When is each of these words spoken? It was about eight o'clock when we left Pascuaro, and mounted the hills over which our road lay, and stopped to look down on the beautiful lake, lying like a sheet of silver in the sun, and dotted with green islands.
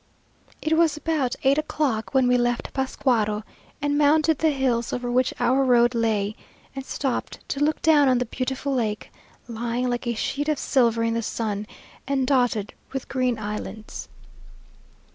It 0.63 0.73
was 0.75 0.97
about 0.97 1.35
eight 1.43 1.59
o'clock 1.59 2.11
when 2.11 2.27
we 2.27 2.35
left 2.35 2.73
Pascuaro, 2.73 3.43
and 3.83 3.99
mounted 3.99 4.39
the 4.39 4.49
hills 4.49 4.91
over 4.91 5.11
which 5.11 5.31
our 5.39 5.63
road 5.63 5.93
lay, 5.93 6.35
and 6.75 6.83
stopped 6.83 7.47
to 7.49 7.63
look 7.63 7.83
down 7.83 8.07
on 8.07 8.17
the 8.17 8.25
beautiful 8.25 8.73
lake, 8.73 9.11
lying 9.47 9.91
like 9.91 10.07
a 10.07 10.15
sheet 10.15 10.49
of 10.49 10.57
silver 10.57 11.03
in 11.03 11.13
the 11.13 11.21
sun, 11.21 11.67
and 12.07 12.25
dotted 12.25 12.73
with 12.91 13.09
green 13.09 13.37
islands. 13.37 14.09